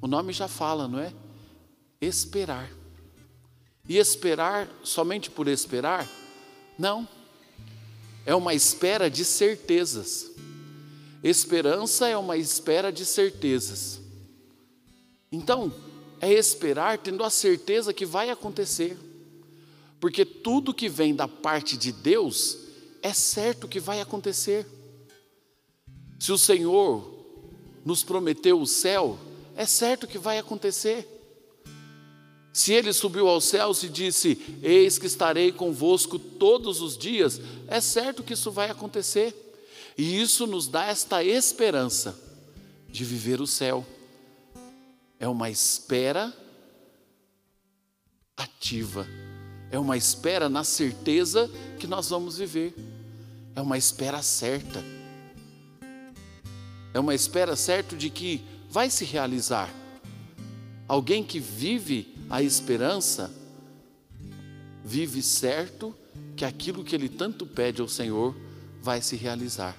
O 0.01 0.07
nome 0.07 0.33
já 0.33 0.49
fala, 0.49 0.89
não 0.89 0.99
é? 0.99 1.13
Esperar. 2.01 2.71
E 3.89 3.99
esperar 3.99 4.69
somente 4.83 5.31
por 5.31 5.49
esperar? 5.49 6.09
Não. 6.79 7.09
É 8.27 8.35
uma 8.35 8.55
espera 8.55 9.11
de 9.11 9.25
certezas. 9.25 10.31
Esperança 11.23 12.09
é 12.09 12.17
uma 12.17 12.37
espera 12.37 12.93
de 12.93 13.05
certezas. 13.05 14.01
Então, 15.31 15.73
é 16.21 16.33
esperar 16.33 16.99
tendo 16.99 17.25
a 17.25 17.31
certeza 17.31 17.93
que 17.93 18.07
vai 18.07 18.31
acontecer. 18.31 18.97
Porque 20.01 20.25
tudo 20.25 20.75
que 20.75 20.89
vem 20.89 21.15
da 21.15 21.27
parte 21.27 21.77
de 21.77 21.93
Deus 21.93 22.64
é 23.05 23.13
certo 23.13 23.69
que 23.69 23.79
vai 23.79 24.01
acontecer. 24.01 24.67
Se 26.19 26.33
o 26.33 26.39
Senhor 26.39 27.05
nos 27.85 28.03
prometeu 28.03 28.59
o 28.59 28.67
céu, 28.67 29.19
é 29.55 29.67
certo 29.67 30.07
que 30.07 30.17
vai 30.17 30.39
acontecer. 30.39 31.07
Se 32.51 32.73
ele 32.73 32.95
subiu 32.95 33.29
aos 33.29 33.45
céus 33.45 33.83
e 33.83 33.91
disse: 33.91 34.59
Eis 34.63 34.97
que 34.97 35.05
estarei 35.05 35.53
convosco 35.53 36.19
todos 36.19 36.81
os 36.81 36.97
dias, 36.97 37.39
é 37.69 37.79
certo 37.79 38.23
que 38.23 38.33
isso 38.33 38.51
vai 38.51 38.71
acontecer. 38.71 39.35
E 39.99 40.19
isso 40.19 40.47
nos 40.47 40.67
dá 40.67 40.87
esta 40.87 41.23
esperança 41.23 42.19
de 42.89 43.05
viver 43.05 43.39
o 43.39 43.47
céu. 43.47 43.85
É 45.21 45.29
uma 45.29 45.51
espera 45.51 46.33
ativa, 48.35 49.07
é 49.71 49.79
uma 49.79 49.95
espera 49.95 50.49
na 50.49 50.65
certeza 50.65 51.51
que 51.79 51.87
nós 51.87 52.09
vamos 52.09 52.39
viver, 52.39 52.75
é 53.55 53.61
uma 53.61 53.79
espera 53.79 54.23
certa, 54.23 54.83
é 56.93 56.99
uma 56.99 57.15
espera 57.15 57.57
certa 57.57 57.97
de 57.97 58.11
que 58.11 58.43
vai 58.71 58.91
se 58.91 59.05
realizar. 59.05 59.73
Alguém 60.87 61.25
que 61.25 61.41
vive 61.41 62.15
a 62.29 62.43
esperança, 62.43 63.33
vive 64.85 65.23
certo 65.23 65.95
que 66.37 66.45
aquilo 66.45 66.85
que 66.85 66.95
ele 66.95 67.09
tanto 67.09 67.47
pede 67.47 67.81
ao 67.81 67.89
Senhor 67.89 68.35
vai 68.83 69.01
se 69.01 69.17
realizar. 69.17 69.77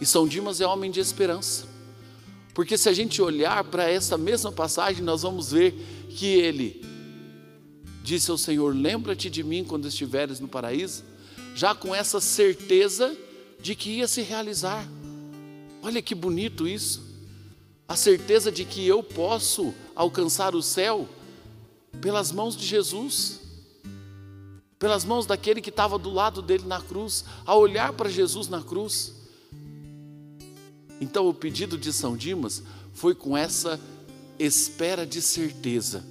E 0.00 0.06
São 0.06 0.26
Dimas 0.26 0.60
é 0.60 0.66
homem 0.66 0.90
de 0.90 0.98
esperança. 0.98 1.66
Porque 2.54 2.76
se 2.76 2.88
a 2.88 2.92
gente 2.92 3.22
olhar 3.22 3.62
para 3.64 3.88
essa 3.88 4.18
mesma 4.18 4.50
passagem, 4.50 5.02
nós 5.02 5.22
vamos 5.22 5.52
ver 5.52 5.72
que 6.10 6.26
ele 6.26 6.84
disse 8.02 8.30
ao 8.30 8.36
Senhor: 8.36 8.74
Lembra-te 8.74 9.30
de 9.30 9.42
mim 9.42 9.64
quando 9.64 9.88
estiveres 9.88 10.40
no 10.40 10.48
paraíso, 10.48 11.04
já 11.54 11.74
com 11.74 11.94
essa 11.94 12.20
certeza 12.20 13.16
de 13.60 13.74
que 13.74 13.90
ia 13.98 14.08
se 14.08 14.22
realizar. 14.22 14.86
Olha 15.82 16.02
que 16.02 16.14
bonito 16.14 16.66
isso. 16.66 17.02
A 17.88 17.96
certeza 17.96 18.50
de 18.50 18.64
que 18.64 18.86
eu 18.86 19.02
posso 19.02 19.74
alcançar 19.94 20.54
o 20.54 20.62
céu 20.62 21.08
pelas 22.00 22.32
mãos 22.32 22.56
de 22.56 22.64
Jesus, 22.64 23.40
pelas 24.78 25.04
mãos 25.04 25.26
daquele 25.26 25.60
que 25.60 25.70
estava 25.70 25.98
do 25.98 26.10
lado 26.10 26.42
dele 26.42 26.64
na 26.66 26.80
cruz, 26.80 27.24
a 27.44 27.54
olhar 27.54 27.92
para 27.92 28.08
Jesus 28.08 28.48
na 28.48 28.62
cruz. 28.62 29.12
Então 31.00 31.28
o 31.28 31.34
pedido 31.34 31.76
de 31.76 31.92
São 31.92 32.16
Dimas 32.16 32.62
foi 32.92 33.14
com 33.14 33.36
essa 33.36 33.78
espera 34.38 35.06
de 35.06 35.20
certeza, 35.20 36.04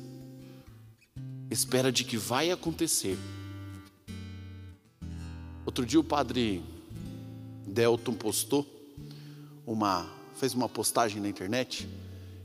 espera 1.50 1.92
de 1.92 2.04
que 2.04 2.18
vai 2.18 2.52
acontecer. 2.52 3.18
Outro 5.66 5.86
dia 5.86 6.00
o 6.00 6.04
padre 6.04 6.64
Delton 7.68 8.14
postou 8.14 8.66
uma, 9.66 10.12
fez 10.36 10.54
uma 10.54 10.68
postagem 10.68 11.22
na 11.22 11.30
internet 11.30 11.88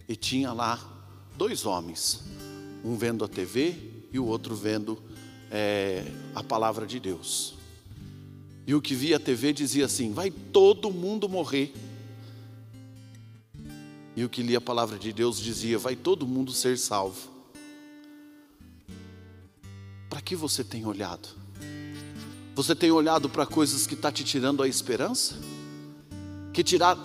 e 0.06 0.14
tinha 0.14 0.52
lá 0.52 0.78
dois 1.36 1.64
homens, 1.64 2.22
um 2.84 2.94
vendo 2.96 3.24
a 3.24 3.28
TV 3.28 3.74
e 4.12 4.18
o 4.18 4.26
outro 4.26 4.54
vendo 4.54 5.02
é, 5.50 6.04
a 6.34 6.42
palavra 6.42 6.86
de 6.86 7.00
Deus. 7.00 7.54
E 8.66 8.74
o 8.74 8.82
que 8.82 8.94
via 8.94 9.16
a 9.16 9.20
TV 9.20 9.52
dizia 9.52 9.86
assim: 9.86 10.12
vai 10.12 10.30
todo 10.30 10.90
mundo 10.90 11.28
morrer. 11.28 11.72
E 14.14 14.24
o 14.24 14.28
que 14.28 14.42
lia 14.42 14.58
a 14.58 14.60
palavra 14.60 14.98
de 14.98 15.12
Deus 15.12 15.38
dizia: 15.38 15.78
vai 15.78 15.96
todo 15.96 16.26
mundo 16.26 16.52
ser 16.52 16.76
salvo. 16.76 17.30
Para 20.10 20.20
que 20.20 20.36
você 20.36 20.62
tem 20.62 20.84
olhado? 20.84 21.45
Você 22.56 22.74
tem 22.74 22.90
olhado 22.90 23.28
para 23.28 23.44
coisas 23.44 23.86
que 23.86 23.92
está 23.92 24.10
te 24.10 24.24
tirando 24.24 24.62
a 24.62 24.66
esperança? 24.66 25.34
Que 26.54 26.62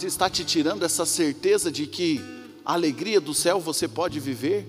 está 0.07 0.29
te 0.29 0.45
tirando 0.45 0.83
essa 0.83 1.05
certeza 1.05 1.69
de 1.69 1.87
que 1.87 2.21
a 2.63 2.71
alegria 2.71 3.19
do 3.19 3.33
céu 3.33 3.59
você 3.59 3.85
pode 3.85 4.17
viver? 4.17 4.65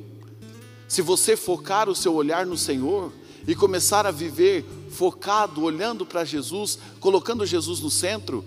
Se 0.88 1.00
você 1.00 1.36
focar 1.36 1.88
o 1.88 1.94
seu 1.94 2.12
olhar 2.16 2.44
no 2.44 2.58
Senhor 2.58 3.12
e 3.46 3.54
começar 3.54 4.06
a 4.06 4.10
viver 4.10 4.64
focado, 4.90 5.62
olhando 5.62 6.04
para 6.04 6.24
Jesus, 6.24 6.80
colocando 6.98 7.46
Jesus 7.46 7.78
no 7.78 7.88
centro, 7.88 8.44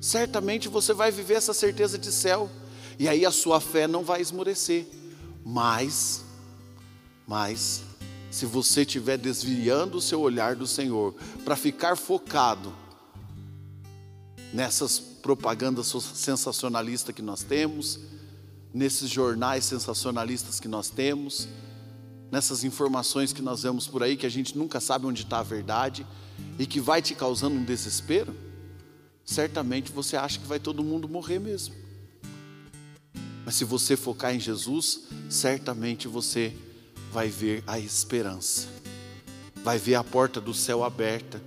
certamente 0.00 0.70
você 0.70 0.94
vai 0.94 1.12
viver 1.12 1.34
essa 1.34 1.52
certeza 1.52 1.98
de 1.98 2.10
céu 2.12 2.48
e 2.98 3.10
aí 3.10 3.26
a 3.26 3.30
sua 3.30 3.60
fé 3.60 3.86
não 3.86 4.02
vai 4.02 4.22
esmorecer. 4.22 4.86
Mas, 5.44 6.24
mas, 7.26 7.82
se 8.30 8.46
você 8.46 8.82
estiver 8.82 9.16
desviando 9.16 9.98
o 9.98 10.00
seu 10.00 10.20
olhar 10.20 10.56
do 10.56 10.66
Senhor 10.66 11.14
para 11.44 11.56
ficar 11.56 11.96
focado 11.96 12.72
nessas 14.52 14.98
propagandas 14.98 15.86
sensacionalistas 16.14 17.14
que 17.14 17.22
nós 17.22 17.42
temos, 17.42 18.00
nesses 18.72 19.10
jornais 19.10 19.64
sensacionalistas 19.64 20.60
que 20.60 20.68
nós 20.68 20.88
temos, 20.90 21.48
nessas 22.30 22.64
informações 22.64 23.32
que 23.32 23.42
nós 23.42 23.62
vemos 23.62 23.86
por 23.86 24.02
aí 24.02 24.16
que 24.16 24.26
a 24.26 24.30
gente 24.30 24.56
nunca 24.56 24.80
sabe 24.80 25.06
onde 25.06 25.22
está 25.22 25.38
a 25.38 25.42
verdade 25.42 26.06
e 26.58 26.66
que 26.66 26.80
vai 26.80 27.00
te 27.00 27.14
causando 27.14 27.56
um 27.56 27.64
desespero, 27.64 28.34
certamente 29.24 29.90
você 29.90 30.16
acha 30.16 30.38
que 30.38 30.46
vai 30.46 30.58
todo 30.60 30.84
mundo 30.84 31.08
morrer 31.08 31.38
mesmo. 31.38 31.74
Mas 33.44 33.54
se 33.54 33.64
você 33.64 33.96
focar 33.96 34.34
em 34.34 34.40
Jesus, 34.40 35.02
certamente 35.28 36.08
você 36.08 36.52
vai 37.12 37.28
ver 37.28 37.62
a 37.66 37.78
esperança, 37.78 38.68
vai 39.62 39.78
ver 39.78 39.94
a 39.94 40.04
porta 40.04 40.40
do 40.40 40.52
céu 40.52 40.84
aberta, 40.84 41.42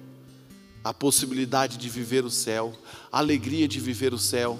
a 0.83 0.93
possibilidade 0.93 1.77
de 1.77 1.89
viver 1.89 2.23
o 2.23 2.31
céu, 2.31 2.73
a 3.11 3.19
alegria 3.19 3.67
de 3.67 3.79
viver 3.79 4.13
o 4.13 4.17
céu. 4.17 4.59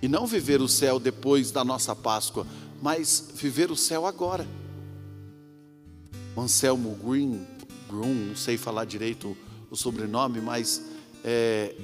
E 0.00 0.08
não 0.08 0.26
viver 0.26 0.60
o 0.60 0.68
céu 0.68 0.98
depois 0.98 1.50
da 1.50 1.64
nossa 1.64 1.94
Páscoa, 1.94 2.46
mas 2.80 3.30
viver 3.34 3.70
o 3.70 3.76
céu 3.76 4.06
agora. 4.06 4.46
O 6.34 6.40
Anselmo 6.40 6.96
Green, 6.96 7.46
Grun, 7.88 8.28
não 8.28 8.36
sei 8.36 8.56
falar 8.56 8.84
direito 8.84 9.36
o 9.70 9.76
sobrenome, 9.76 10.40
mas 10.40 10.82
é, 11.24 11.74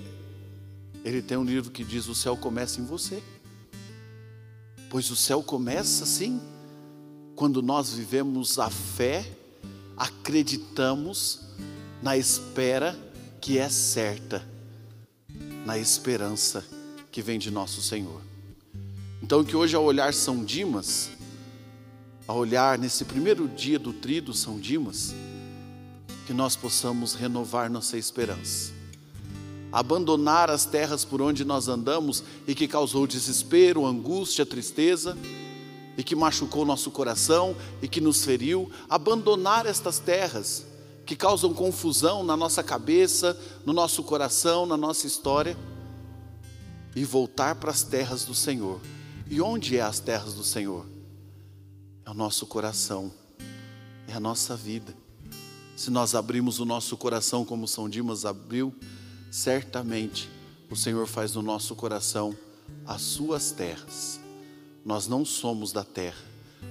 ele 1.04 1.22
tem 1.22 1.36
um 1.36 1.44
livro 1.44 1.70
que 1.70 1.84
diz: 1.84 2.08
O 2.08 2.14
céu 2.14 2.36
começa 2.36 2.80
em 2.80 2.84
você. 2.84 3.22
Pois 4.90 5.10
o 5.10 5.16
céu 5.16 5.42
começa 5.42 6.04
assim, 6.04 6.40
quando 7.38 7.62
nós 7.62 7.92
vivemos 7.92 8.58
a 8.58 8.68
fé, 8.68 9.24
acreditamos 9.96 11.42
na 12.02 12.16
espera 12.16 12.98
que 13.40 13.58
é 13.58 13.68
certa, 13.68 14.44
na 15.64 15.78
esperança 15.78 16.66
que 17.12 17.22
vem 17.22 17.38
de 17.38 17.48
nosso 17.48 17.80
Senhor. 17.80 18.20
Então, 19.22 19.44
que 19.44 19.54
hoje, 19.54 19.76
ao 19.76 19.84
olhar 19.84 20.12
São 20.12 20.44
Dimas, 20.44 21.10
ao 22.26 22.38
olhar 22.38 22.76
nesse 22.76 23.04
primeiro 23.04 23.46
dia 23.46 23.78
do 23.78 23.92
trido 23.92 24.34
São 24.34 24.58
Dimas, 24.58 25.14
que 26.26 26.34
nós 26.34 26.56
possamos 26.56 27.14
renovar 27.14 27.70
nossa 27.70 27.96
esperança, 27.96 28.72
abandonar 29.70 30.50
as 30.50 30.64
terras 30.64 31.04
por 31.04 31.22
onde 31.22 31.44
nós 31.44 31.68
andamos 31.68 32.24
e 32.48 32.54
que 32.56 32.66
causou 32.66 33.06
desespero, 33.06 33.86
angústia, 33.86 34.44
tristeza, 34.44 35.16
e 35.98 36.04
que 36.04 36.14
machucou 36.14 36.64
nosso 36.64 36.92
coração 36.92 37.56
e 37.82 37.88
que 37.88 38.00
nos 38.00 38.24
feriu, 38.24 38.70
abandonar 38.88 39.66
estas 39.66 39.98
terras 39.98 40.64
que 41.04 41.16
causam 41.16 41.52
confusão 41.52 42.22
na 42.22 42.36
nossa 42.36 42.62
cabeça, 42.62 43.36
no 43.66 43.72
nosso 43.72 44.04
coração, 44.04 44.64
na 44.64 44.76
nossa 44.76 45.08
história 45.08 45.58
e 46.94 47.04
voltar 47.04 47.56
para 47.56 47.72
as 47.72 47.82
terras 47.82 48.24
do 48.24 48.32
Senhor. 48.32 48.80
E 49.28 49.40
onde 49.40 49.76
é 49.76 49.80
as 49.80 49.98
terras 49.98 50.34
do 50.34 50.44
Senhor? 50.44 50.86
É 52.04 52.10
o 52.10 52.14
nosso 52.14 52.46
coração, 52.46 53.12
é 54.06 54.12
a 54.12 54.20
nossa 54.20 54.54
vida. 54.54 54.94
Se 55.76 55.90
nós 55.90 56.14
abrimos 56.14 56.60
o 56.60 56.64
nosso 56.64 56.96
coração 56.96 57.44
como 57.44 57.66
São 57.66 57.88
Dimas 57.88 58.24
abriu, 58.24 58.72
certamente 59.32 60.30
o 60.70 60.76
Senhor 60.76 61.08
faz 61.08 61.34
no 61.34 61.42
nosso 61.42 61.74
coração 61.74 62.36
as 62.86 63.02
suas 63.02 63.50
terras. 63.50 64.27
Nós 64.88 65.06
não 65.06 65.24
somos 65.24 65.70
da 65.70 65.84
terra, 65.84 66.24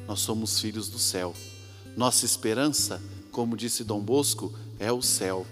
nós 0.05 0.19
somos 0.19 0.59
filhos 0.59 0.89
do 0.89 0.99
céu. 0.99 1.33
Nossa 1.95 2.25
esperança 2.25 3.01
como 3.37 3.55
disse 3.55 3.83
Dom 3.83 4.01
Bosco, 4.01 4.51
é 4.79 4.91
o 4.91 4.99
céu. 4.99 5.45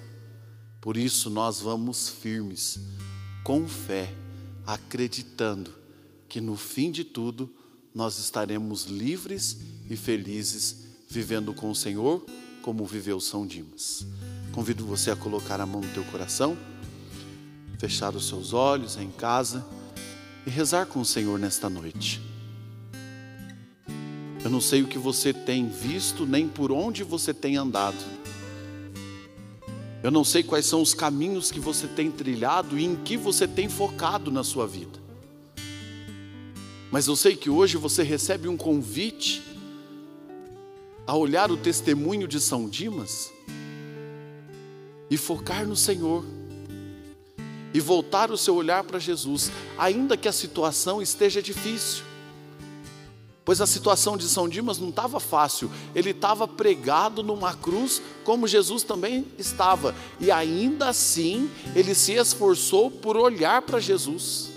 Por 0.81 0.97
isso 0.97 1.29
nós 1.29 1.59
vamos 1.59 2.09
firmes, 2.09 2.79
com 3.43 3.67
fé, 3.67 4.11
acreditando 4.65 5.71
que 6.27 6.41
no 6.41 6.55
fim 6.55 6.89
de 6.89 7.03
tudo 7.03 7.47
nós 7.93 8.17
estaremos 8.17 8.85
livres 8.85 9.59
e 9.87 9.95
felizes, 9.95 10.87
vivendo 11.07 11.53
com 11.53 11.69
o 11.69 11.75
Senhor 11.75 12.25
como 12.63 12.83
viveu 12.87 13.19
São 13.19 13.45
Dimas. 13.45 14.03
Convido 14.51 14.83
você 14.83 15.11
a 15.11 15.15
colocar 15.15 15.61
a 15.61 15.65
mão 15.67 15.81
no 15.81 15.93
teu 15.93 16.03
coração, 16.05 16.57
fechar 17.77 18.15
os 18.15 18.27
seus 18.27 18.51
olhos 18.51 18.97
em 18.97 19.11
casa 19.11 19.63
e 20.43 20.49
rezar 20.49 20.87
com 20.87 21.01
o 21.01 21.05
Senhor 21.05 21.37
nesta 21.37 21.69
noite. 21.69 22.19
Eu 24.45 24.51
não 24.51 24.61
sei 24.61 24.83
o 24.83 24.87
que 24.87 24.99
você 24.99 25.33
tem 25.33 25.67
visto, 25.67 26.23
nem 26.23 26.47
por 26.47 26.71
onde 26.71 27.03
você 27.03 27.33
tem 27.33 27.57
andado. 27.57 27.97
Eu 30.03 30.11
não 30.11 30.23
sei 30.23 30.43
quais 30.43 30.67
são 30.67 30.83
os 30.83 30.93
caminhos 30.93 31.49
que 31.49 31.59
você 31.59 31.87
tem 31.87 32.11
trilhado 32.11 32.77
e 32.77 32.85
em 32.85 32.95
que 32.95 33.17
você 33.17 33.47
tem 33.47 33.67
focado 33.67 34.29
na 34.29 34.43
sua 34.43 34.67
vida. 34.67 34.99
Mas 36.91 37.07
eu 37.07 37.15
sei 37.15 37.35
que 37.35 37.49
hoje 37.49 37.75
você 37.75 38.03
recebe 38.03 38.47
um 38.47 38.55
convite 38.55 39.41
a 41.07 41.15
olhar 41.15 41.49
o 41.49 41.57
testemunho 41.57 42.27
de 42.27 42.39
São 42.39 42.69
Dimas 42.69 43.33
e 45.09 45.17
focar 45.17 45.65
no 45.65 45.75
Senhor 45.75 46.23
e 47.73 47.79
voltar 47.79 48.29
o 48.29 48.37
seu 48.37 48.53
olhar 48.53 48.83
para 48.83 48.99
Jesus, 48.99 49.51
ainda 49.75 50.15
que 50.15 50.27
a 50.27 50.31
situação 50.31 51.01
esteja 51.01 51.41
difícil. 51.41 52.04
Pois 53.45 53.61
a 53.61 53.67
situação 53.67 54.17
de 54.17 54.27
São 54.27 54.49
Dimas 54.49 54.79
não 54.79 54.89
estava 54.89 55.19
fácil, 55.19 55.69
ele 55.93 56.09
estava 56.09 56.47
pregado 56.47 57.21
numa 57.21 57.53
cruz, 57.53 58.01
como 58.23 58.47
Jesus 58.47 58.81
também 58.81 59.23
estava, 59.37 59.93
e 60.19 60.31
ainda 60.31 60.89
assim 60.89 61.47
ele 61.75 61.93
se 61.93 62.13
esforçou 62.13 62.89
por 62.89 63.15
olhar 63.15 63.61
para 63.61 63.79
Jesus. 63.79 64.49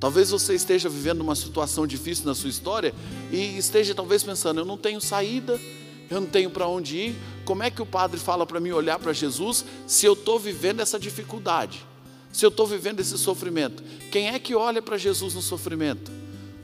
Talvez 0.00 0.30
você 0.30 0.54
esteja 0.54 0.88
vivendo 0.88 1.20
uma 1.20 1.36
situação 1.36 1.86
difícil 1.86 2.24
na 2.24 2.34
sua 2.34 2.48
história 2.48 2.94
e 3.30 3.58
esteja 3.58 3.94
talvez 3.94 4.22
pensando: 4.22 4.60
eu 4.60 4.64
não 4.64 4.78
tenho 4.78 4.98
saída, 5.02 5.60
eu 6.10 6.18
não 6.18 6.26
tenho 6.26 6.48
para 6.48 6.66
onde 6.66 6.96
ir. 6.96 7.16
Como 7.44 7.62
é 7.62 7.70
que 7.70 7.82
o 7.82 7.86
padre 7.86 8.18
fala 8.18 8.46
para 8.46 8.58
mim 8.58 8.70
olhar 8.70 8.98
para 8.98 9.12
Jesus 9.12 9.62
se 9.86 10.06
eu 10.06 10.14
estou 10.14 10.38
vivendo 10.38 10.80
essa 10.80 10.98
dificuldade? 10.98 11.84
Se 12.32 12.46
eu 12.46 12.48
estou 12.48 12.66
vivendo 12.66 13.00
esse 13.00 13.18
sofrimento? 13.18 13.82
Quem 14.10 14.28
é 14.28 14.38
que 14.38 14.54
olha 14.54 14.80
para 14.80 14.96
Jesus 14.96 15.34
no 15.34 15.42
sofrimento? 15.42 16.19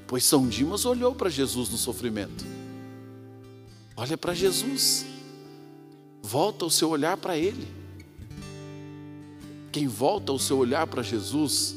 Pois 0.07 0.25
São 0.25 0.49
Dimas 0.49 0.85
olhou 0.85 1.14
para 1.14 1.29
Jesus 1.29 1.69
no 1.69 1.77
sofrimento. 1.77 2.45
Olha 3.97 4.16
para 4.16 4.35
Jesus. 4.35 5.05
Volta 6.23 6.64
o 6.64 6.71
seu 6.71 6.90
olhar 6.90 7.16
para 7.16 7.37
Ele. 7.37 7.66
Quem 9.77 9.87
volta 9.87 10.33
o 10.33 10.38
seu 10.38 10.57
olhar 10.57 10.87
para 10.87 11.03
Jesus, 11.03 11.77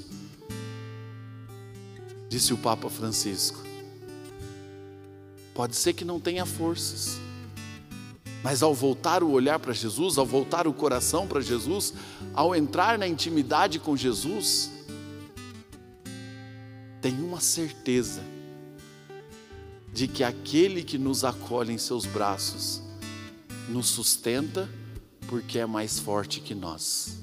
disse 2.30 2.54
o 2.54 2.58
Papa 2.58 2.90
Francisco, 2.90 3.60
pode 5.54 5.76
ser 5.76 5.92
que 5.92 6.06
não 6.06 6.18
tenha 6.18 6.46
forças, 6.46 7.20
mas 8.42 8.64
ao 8.64 8.74
voltar 8.74 9.22
o 9.22 9.32
olhar 9.32 9.60
para 9.60 9.74
Jesus, 9.74 10.18
ao 10.18 10.26
voltar 10.26 10.66
o 10.66 10.72
coração 10.72 11.28
para 11.28 11.42
Jesus, 11.42 11.94
ao 12.34 12.56
entrar 12.56 12.98
na 12.98 13.06
intimidade 13.06 13.80
com 13.80 13.98
Jesus, 13.98 14.72
tem 17.02 17.22
uma 17.22 17.40
certeza 17.40 18.22
de 19.94 20.08
que 20.08 20.24
aquele 20.24 20.84
que 20.84 20.98
nos 20.98 21.24
acolhe 21.24 21.74
em 21.74 21.78
seus 21.78 22.06
braços 22.06 22.82
nos 23.68 23.88
sustenta 23.88 24.70
porque 25.28 25.60
é 25.60 25.66
mais 25.66 26.00
forte 26.00 26.40
que 26.40 26.56
nós. 26.56 27.18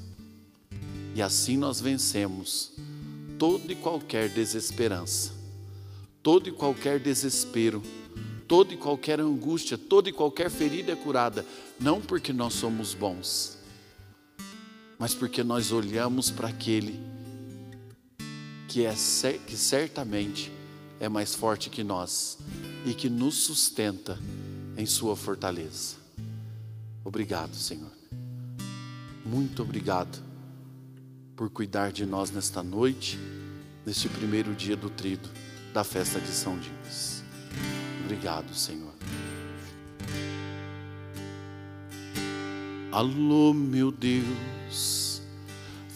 E 1.15 1.23
assim 1.23 1.57
nós 1.57 1.81
vencemos 1.81 2.73
todo 3.39 3.71
e 3.71 3.75
qualquer 3.75 4.29
desesperança, 4.29 5.33
todo 6.23 6.49
e 6.49 6.53
qualquer 6.53 6.99
desespero, 6.99 7.83
toda 8.47 8.73
e 8.73 8.77
qualquer 8.77 9.21
angústia, 9.21 9.77
toda 9.77 10.09
e 10.09 10.13
qualquer 10.13 10.51
ferida 10.51 10.93
é 10.93 10.97
curada, 10.97 11.45
não 11.79 12.01
porque 12.01 12.33
nós 12.33 12.55
somos 12.55 12.95
bons, 12.95 13.59
mas 14.99 15.15
porque 15.15 15.43
nós 15.43 15.73
olhamos 15.73 16.31
para 16.31 16.49
aquele 16.49 17.01
que, 18.69 18.85
é, 18.85 18.95
que 19.47 19.57
certamente 19.57 20.53
é 20.99 21.09
mais 21.09 21.35
forte 21.35 21.71
que 21.71 21.85
nós 21.85 22.39
e 22.85 22.95
que 22.95 23.09
nos 23.09 23.35
sustenta 23.45 24.19
em 24.77 24.87
Sua 24.87 25.17
fortaleza. 25.17 25.97
Obrigado, 27.05 27.55
Senhor. 27.55 27.93
Muito 29.25 29.63
obrigado 29.63 30.23
por 31.35 31.51
cuidar 31.51 31.93
de 31.93 32.07
nós 32.07 32.31
nesta 32.31 32.63
noite, 32.63 33.19
neste 33.85 34.09
primeiro 34.09 34.55
dia 34.55 34.77
do 34.77 34.89
trido 34.89 35.29
da 35.73 35.85
festa 35.85 36.21
de 36.21 36.29
São 36.29 36.59
Dimas. 36.59 37.23
Obrigado, 38.05 38.55
Senhor. 38.55 38.95
Alô, 42.91 43.53
meu 43.53 43.93
Deus. 43.93 45.06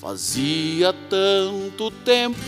Fazia 0.00 0.94
tanto 1.10 1.90
tempo 1.90 2.38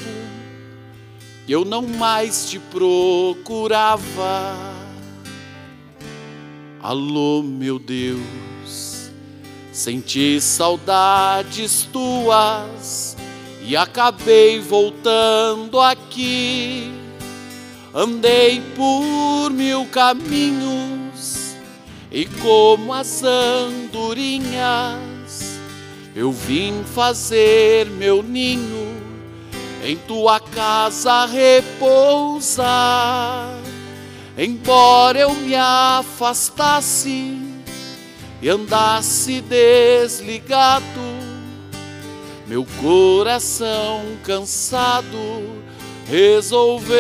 que 1.45 1.53
eu 1.53 1.67
não 1.67 1.83
mais 1.83 2.49
te 2.49 2.59
procurava. 2.59 4.57
Alô, 6.81 7.43
meu 7.43 7.79
Deus, 7.79 9.11
senti 9.71 10.41
saudades 10.41 11.87
tuas 11.93 13.19
e 13.63 13.77
acabei 13.77 14.59
voltando 14.59 15.79
aqui. 15.79 16.91
Andei 17.95 18.63
por 18.75 19.51
mil 19.51 19.85
caminhos 19.89 21.55
e 22.11 22.25
como 22.25 22.95
as 22.95 23.23
andorinhas 23.23 25.12
eu 26.15 26.31
vim 26.31 26.85
fazer 26.85 27.87
meu 27.87 28.23
ninho 28.23 28.93
em 29.83 29.97
tua 29.97 30.39
casa 30.39 31.25
repousar. 31.27 32.63
Embora 34.37 35.19
eu 35.19 35.35
me 35.35 35.55
afastasse 35.55 37.39
e 38.41 38.49
andasse 38.49 39.41
desligado, 39.41 40.85
meu 42.47 42.67
coração 42.81 44.03
cansado 44.23 45.63
resolveu 46.07 46.93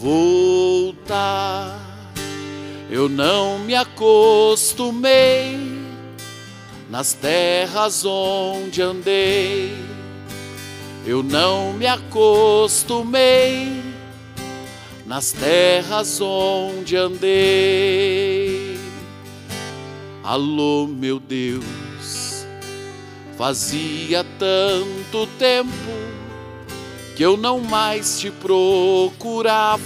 voltar. 0.00 1.82
Eu 2.90 3.08
não 3.08 3.58
me 3.58 3.74
acostumei 3.74 5.65
nas 6.88 7.12
terras 7.12 8.04
onde 8.04 8.80
andei, 8.82 9.74
eu 11.04 11.22
não 11.22 11.72
me 11.72 11.86
acostumei, 11.86 13.82
nas 15.04 15.32
terras 15.32 16.20
onde 16.20 16.96
andei. 16.96 18.76
Alô, 20.22 20.86
meu 20.88 21.20
Deus, 21.20 21.86
Fazia 23.36 24.24
tanto 24.38 25.26
tempo 25.38 25.70
que 27.14 27.22
eu 27.22 27.36
não 27.36 27.60
mais 27.60 28.18
te 28.18 28.30
procurava. 28.30 29.82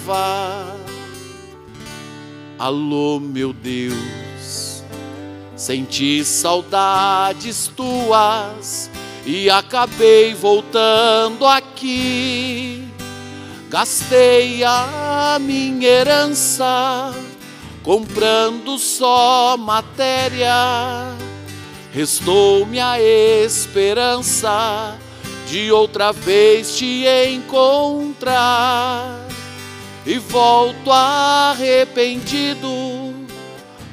Alô, 2.56 3.18
meu 3.18 3.52
Deus, 3.52 3.96
senti 5.60 6.24
saudades 6.24 7.70
tuas 7.76 8.90
e 9.26 9.50
acabei 9.50 10.32
voltando 10.32 11.46
aqui. 11.46 12.88
Gastei 13.68 14.64
a 14.64 15.36
minha 15.38 15.86
herança 15.86 17.14
comprando 17.82 18.78
só 18.78 19.54
matéria. 19.58 21.14
Restou-me 21.92 22.80
a 22.80 22.98
esperança 22.98 24.96
de 25.46 25.70
outra 25.70 26.10
vez 26.10 26.74
te 26.74 27.04
encontrar. 27.34 29.28
E 30.06 30.16
volto 30.16 30.90
arrependido, 30.90 32.68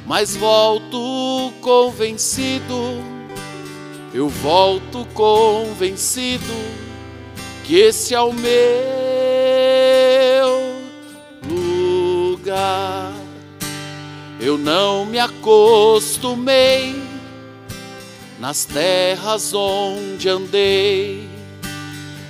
mas 0.08 0.36
volto 0.38 1.54
convencido. 1.60 3.04
Eu 4.14 4.30
volto 4.30 5.06
convencido 5.14 6.54
que 7.66 7.76
esse 7.76 8.16
é 8.16 8.22
o 8.22 8.32
meu 8.32 8.48
lugar. 11.46 13.14
Eu 14.40 14.58
não 14.58 15.06
me 15.06 15.20
acostumei 15.20 16.96
nas 18.40 18.64
terras 18.64 19.54
onde 19.54 20.30
andei. 20.30 21.28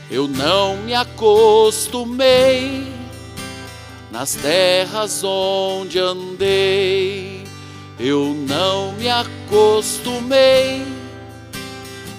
Eu 0.09 0.27
não 0.27 0.77
me 0.77 0.95
acostumei 0.95 2.87
nas 4.11 4.33
terras 4.33 5.23
onde 5.23 5.99
andei. 5.99 7.36
Eu 7.99 8.33
não 8.47 8.93
me 8.93 9.09
acostumei 9.09 10.85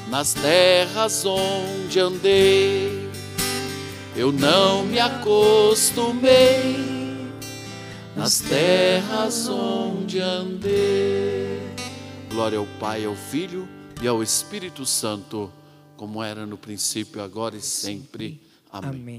nas 0.08 0.34
terras 0.34 1.24
onde 1.24 2.00
andei. 2.00 3.08
Eu 4.16 4.32
não 4.32 4.84
me 4.84 4.98
acostumei 4.98 6.76
nas 8.16 8.40
terras 8.40 9.48
onde 9.48 10.18
andei. 10.18 11.60
Glória 12.28 12.58
ao 12.58 12.66
Pai, 12.80 13.04
ao 13.04 13.14
Filho 13.14 13.68
e 14.02 14.08
ao 14.08 14.20
Espírito 14.20 14.84
Santo, 14.84 15.48
como 15.96 16.20
era 16.20 16.44
no 16.44 16.58
princípio, 16.58 17.22
agora 17.22 17.56
e 17.56 17.60
sempre. 17.60 18.40
Amém. 18.72 18.90
Amém. 18.90 19.16